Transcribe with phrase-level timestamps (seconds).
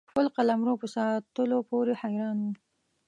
[0.11, 2.51] خپل قلمرو په ساتلو پوري حیران وو.